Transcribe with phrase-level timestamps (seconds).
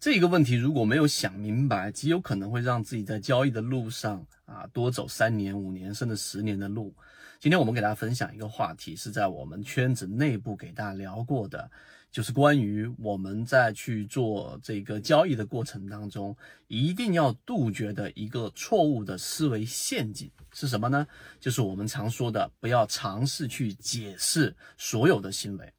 [0.00, 6.94] 这个问题如果没有想明白，极有可能会让自己在交易的路上啊多走三年、五年甚至十年的路。
[7.38, 11.70] 今天我们给大家分享一个话题，是在我们圈子内部给大家聊过的，
[12.10, 16.34] 就是关于我们在去做这个交易的过程当中，
[16.66, 21.06] 一定要杜绝的一个错误的思维陷阱是什么呢？
[21.38, 25.70] 就是我们常说的，不要尝试去解释所有的行为。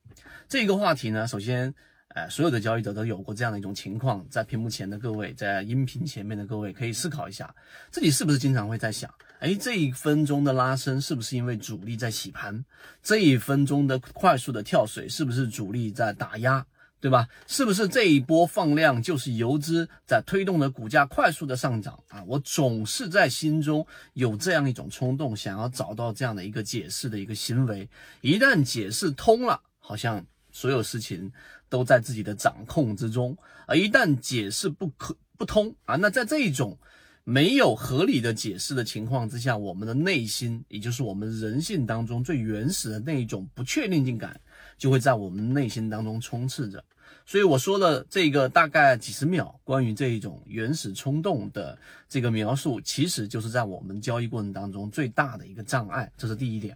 [0.48, 1.74] 这个话题呢，首先。
[2.14, 7.56] 哎，所有的交易者都有过这样的一种情况，在屏幕前的各位，在音频前面的各位，可以思考一下，
[7.90, 12.66] 自己是不是经常会在想，哎，这一分钟的拉升是不是因为主力在洗盘？
[13.02, 16.66] 这一分钟的快速的跳水是不是主力在打压？
[17.00, 17.28] 对吧？
[17.48, 22.22] 是不是这一波放量就是游资在推动的股价快速的上涨啊？
[22.28, 27.90] 我总是在心中有这样一种冲动，想要找到这样的一个解释的一个行为，
[28.20, 30.22] 一旦解释通了，好像。
[30.54, 31.32] 所有事情
[31.72, 33.36] 都在自己的掌控之中，
[33.66, 36.78] 而一旦解释不可不通啊，那在这一种
[37.24, 44.38] 没有合理的解释的情况之下，我们的内心，也就是我们人性当中最原始的那一种不确定性感，
[44.78, 46.84] 就会在我们内心当中充斥着。
[47.26, 51.78] 所以我说了这个大概几十秒关于这一种原始冲动的
[52.10, 56.76] 这个描述，其实就是在我们交易过程当中最大的一个障碍，这是第一点。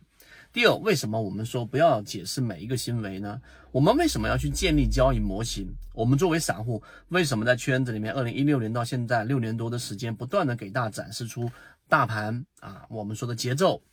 [0.56, 3.42] 第二，为什么我们说不要解释每一个行为呢？
[3.74, 5.68] 我们为什么要去建立交易模型？
[5.94, 11.52] 我们作为散户，为什么在圈子里面，二零一六年到现在六年多的时间，不断的给大家展示出
[11.90, 13.84] 大盘啊，我们说的节奏，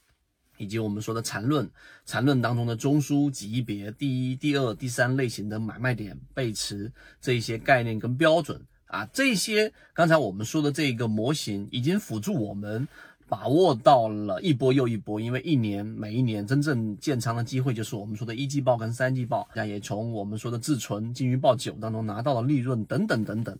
[0.56, 1.68] 以及我们说的缠论，
[2.06, 12.86] 缠论当中的中枢级别，第一、第二、第三类型的买卖点、背驰这一些概念跟标准啊，这些刚才我们说的这个模型，已经辅助我们。
[13.28, 23.58] 把握到了一波又一波，因为一年每一年真正建仓的机会就是我们说的一季报跟三季报，那也从我们说的自存金鱼报九当中拿到了利润等等等等。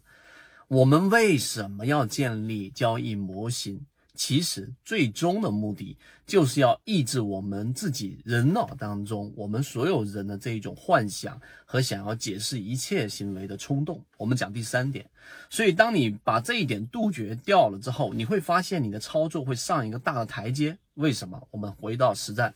[0.68, 3.86] 我们为什么要建立交易模型？
[4.14, 5.96] 其实最终的目的
[6.26, 14.04] 就是要抑制我们自己人脑当中我们所有人的这一种幻想和想要解释一切行为的冲动。
[14.18, 15.08] 我们讲第三点，
[15.48, 20.76] 所以当你把这一点杜绝掉了之后，你会发现你的操作会上一个大的台阶。
[20.94, 21.40] 为什么？
[21.50, 22.54] 我们回到实战，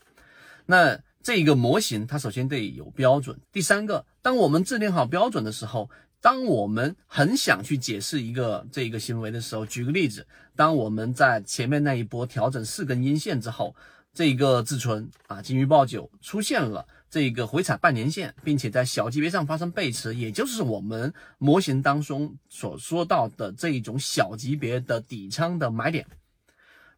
[0.67, 3.39] 那这个模型它首先得有标准。
[3.51, 5.89] 第三个，当我们制定好标准的时候。
[6.27, 10.27] 当我们很想去解释一个这个行为的时候，举个例子，
[10.57, 13.77] 当我们在前面那一波调整四根阴线之后，
[14.13, 26.09] 这一个自存啊金鱼报九出现了这个回踩半年线，并且在小级别上发生背驰，也就是我们模型当中所说到的这一种小级别的底仓的买点。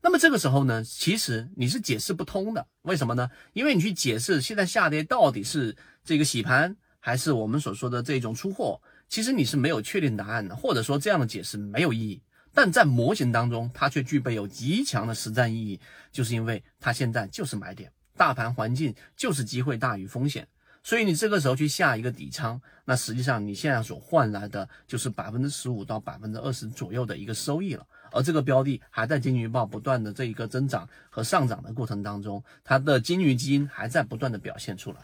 [0.00, 3.28] 那么这个时候呢，其实你是解释不通的，为什么呢？
[3.52, 6.78] 因为你去解释现在下跌到底是这个洗盘，
[7.08, 8.78] 还是我们所说的这种出货。
[9.08, 12.20] 其实你是没有确定答案的，或者说这样的解释没有意义，
[12.52, 15.80] 但在模型当中，它却具备有极强的实战意义，
[16.12, 20.46] 就是因为它现在就是买点，大盘环境就是机会大于风险，
[20.82, 34.98] 所以你这个时候去下一个底仓，那实际上你现在所换来的就是百分之十五到百分之二十左右的一个收益了，而这个标的还在金鱼报不断的这一个增长和上涨的过程当中，它的金鱼基因还在不断的表现出来。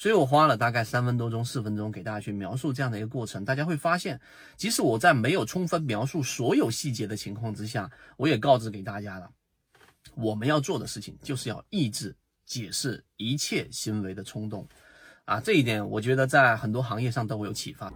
[0.00, 4.18] 所以我花了大概三分多钟、四分钟给大家去描述这样的一个过程，大家会发现，
[4.56, 9.28] 即使我在没有充分描述所有细节的情况之下，我也告知给大家了，
[10.14, 12.16] 我们要做的事情就是要抑制
[12.46, 14.66] 解释一切行为的冲动，
[15.26, 17.92] 啊，这一点我觉得在很多行业上都会有启发。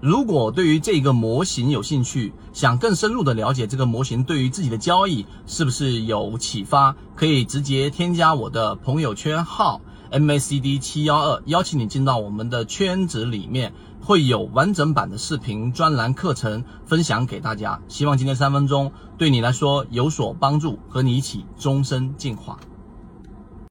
[0.00, 9.80] 如果对于这个模型有兴趣，想更深入的了解这个模型对于自己的交易是不是有启发，可以直接添加我的朋友圈号。
[10.10, 17.80] MACD 七幺二，邀请你进到我们的圈子里面，会有完整版的视频专栏课程分享给大家。
[17.88, 22.58] 希望今天三分钟对你来说有所帮助，和你一起终身进化。